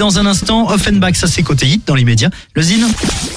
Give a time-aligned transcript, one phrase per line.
[0.00, 0.70] dans un instant.
[0.70, 2.30] Offenbach, ça c'est côté hit dans l'immédiat.
[2.54, 2.86] Le Zine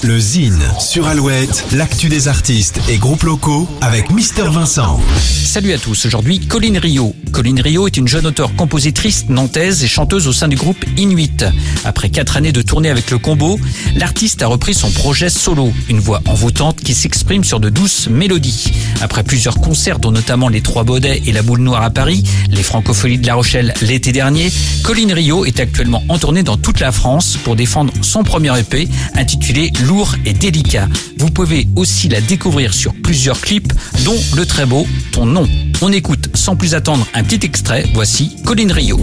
[0.01, 5.01] Le Zine sur Alouette, l'actu des artistes et groupes locaux avec Mister Vincent.
[5.19, 7.13] Salut à tous, aujourd'hui Colline Rio.
[7.33, 11.43] Colline Rio est une jeune auteure-compositrice nantaise et chanteuse au sein du groupe Inuit.
[11.83, 13.59] Après quatre années de tournée avec le combo,
[13.97, 18.71] l'artiste a repris son projet solo, une voix envoûtante qui s'exprime sur de douces mélodies.
[19.01, 22.63] Après plusieurs concerts dont notamment les Trois Baudets et la Boule Noire à Paris, les
[22.63, 24.49] Francopholies de La Rochelle l'été dernier,
[24.83, 28.87] Colline Rio est actuellement en tournée dans toute la France pour défendre son premier EP
[29.15, 30.87] intitulé Lourd et délicat.
[31.17, 33.73] Vous pouvez aussi la découvrir sur plusieurs clips
[34.05, 35.47] dont le très beau Ton nom.
[35.81, 38.99] On écoute sans plus attendre un petit extrait, voici Colline Rio.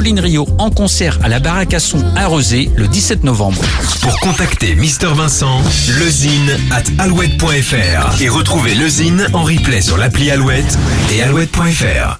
[0.00, 3.60] Colline Rio en concert à la Baraque à Rezé le 17 novembre.
[4.00, 5.60] Pour contacter Mister Vincent,
[5.98, 10.78] lezine at alouette.fr et retrouver le Zine en replay sur l'appli Alouette
[11.12, 12.18] et alouette.fr.